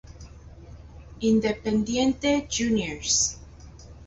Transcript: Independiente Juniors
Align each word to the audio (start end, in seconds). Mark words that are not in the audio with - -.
Independiente 1.29 2.49
Juniors 2.49 3.37